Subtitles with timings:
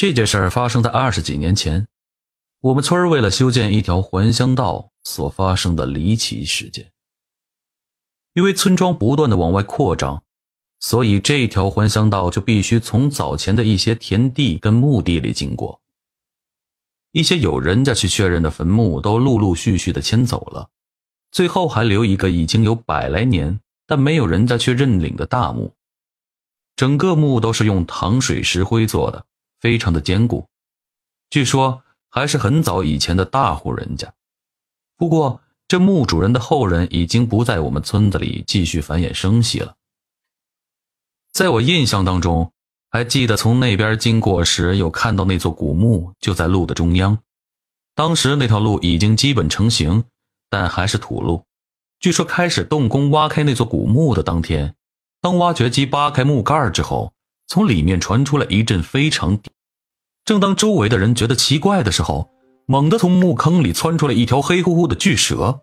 [0.00, 1.86] 这件事儿发生在二十几年前，
[2.62, 6.90] 我们村为了修建一条还乡道所发生的离奇事件。
[8.32, 10.22] 因为村庄不断的往外扩张，
[10.78, 15.82] 所以这条还乡道就必须从早前的一些田地跟墓地里经过。
[17.12, 20.70] 一些有人家去确认的坟墓都陆陆续续的迁走了，
[21.30, 25.74] 最后还留一个已经有百来年但没有人家去认领的大墓。
[26.74, 29.26] 整个墓都是用糖水石灰做的，
[29.60, 30.46] 非常的坚固。
[31.28, 34.12] 据说还是很早以前的大户人家。
[34.96, 39.76] 不过这墓主人的后人已经不在我们村子里继续繁衍生息了。
[41.32, 42.52] 在我印象当中，
[42.90, 47.18] 还记得从那边经过时，有看到那座古墓就在路的中央。
[47.94, 50.04] 当时那条路已经基本成型，
[50.48, 51.44] 但还是土路。
[52.00, 54.74] 据说开始动工挖开那座古墓的当天。
[55.20, 57.12] 当挖掘机扒开墓盖之后，
[57.50, 59.40] 从里面传出了一阵非常。
[60.24, 62.30] 正当周围的人觉得奇怪的时候，
[62.66, 65.58] 猛地从墓坑里窜出来一条黑乎乎的巨蛇。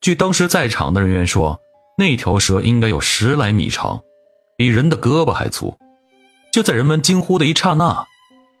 [0.00, 1.60] 据当时在场的人员说，
[1.98, 4.00] 那条蛇应该有十来米长，
[4.56, 5.76] 比人的胳膊还粗。
[6.50, 8.06] 就在人们惊呼的一刹那，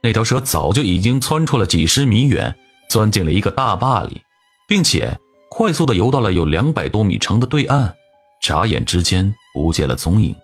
[0.02, 2.54] 那条蛇早就已经窜出了几十米远，
[2.90, 4.20] 钻进了一个大坝里，
[4.68, 7.94] 并且快速的游到了有两百多米长的对岸。
[8.42, 10.36] 眨眼之间不见了踪影。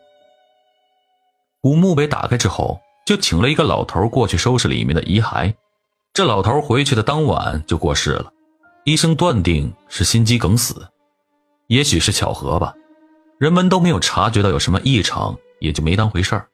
[1.66, 5.52] 古墓被打开之后，就请了一个老头过去收拾里面的遗骸。
[6.14, 8.30] 这老头回去的当晚就过世了，
[8.84, 10.86] 医生断定是心肌梗死，
[11.66, 12.72] 也许是巧合吧。
[13.40, 16.46] 人们都没有察觉到有什么异常，也就没当回事儿。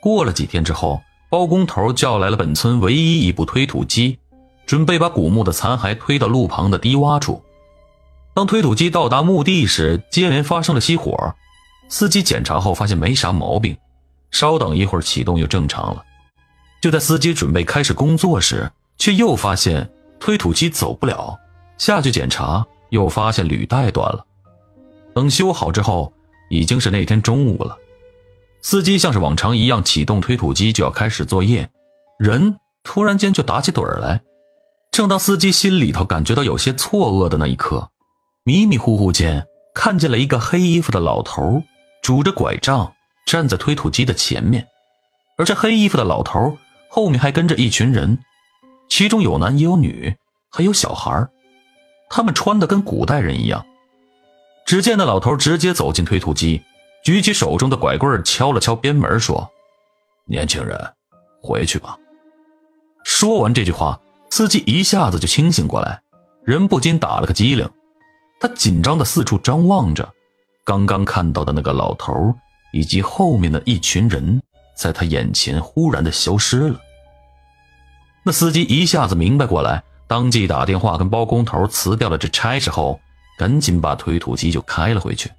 [0.00, 4.20] 过了几天之后，包工头叫来了本村唯一一部推土机，
[4.66, 7.42] 准备把古墓的残骸推到路旁的低洼处。
[8.34, 11.34] 当推土机到达墓地时，接连发生了熄火。
[11.88, 13.76] 司机检查后发现没啥毛病，
[14.32, 16.04] 稍等一会儿启动又正常了。
[16.82, 19.88] 就在司机准备开始工作时，却又发现
[20.18, 21.38] 推土机走不了。
[21.78, 24.26] 下去检查，又发现履带断了。
[25.14, 26.12] 等修好之后，
[26.50, 27.76] 已经是那天中午了。
[28.62, 31.68] 司机像是往常一样启动推土机就要开始作业，
[32.18, 34.22] 人突然间就打起盹来。
[34.90, 37.90] 正当司机心里头感觉到有些错愕的那一刻。
[38.44, 41.62] 迷迷糊糊间，看见了一个黑衣服的老头，
[42.02, 42.92] 拄着拐杖
[43.32, 44.68] 站在推土机的前面，
[45.38, 46.58] 而这黑衣服的老头
[46.90, 48.18] 后面还跟着一群人，
[48.90, 50.14] 其中有男也有女，
[50.50, 51.26] 还有小孩
[52.10, 53.64] 他们穿的跟古代人一样。
[54.66, 56.60] 只见那老头直接走进推土机，
[57.02, 59.50] 举起手中的拐棍敲了敲边门，说
[60.28, 60.78] ：“年轻人，
[61.40, 61.96] 回去吧。”
[63.02, 63.98] 说完这句话，
[64.28, 66.02] 司机一下子就清醒过来，
[66.44, 67.66] 人不禁打了个激灵。
[68.38, 70.06] 他紧张的四处张望着，
[70.66, 72.12] 刚刚看到的那个老头
[72.72, 74.42] 以及后面的一群人，
[74.74, 76.80] 在他眼前忽然的消失了。
[78.24, 83.00] 那司机一下子明白过来，当即打电话跟包工头辞掉了这差事后，
[83.38, 85.30] 赶紧把推土机就开了回去。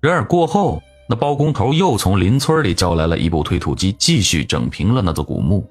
[0.00, 5.68] 然而过后，那包工头又从邻村里叫来了一部推土机，继续整平了那座古墓。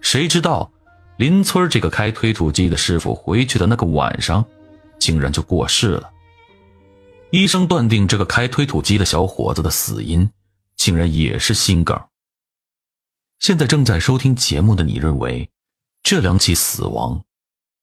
[0.00, 0.70] 谁知道，
[1.18, 4.44] 邻村这个开推土机的师傅回去的那个晚上，
[4.98, 6.10] 竟然就过世了。
[7.30, 10.28] 医生断定，这个开推土机的小伙子的死因，
[10.88, 12.08] 竟然也是心梗。
[13.40, 15.50] 现在正在收听节目的你，认为
[16.02, 17.26] 这两起死亡，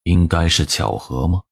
[0.06, 1.44] 应该是巧合吗？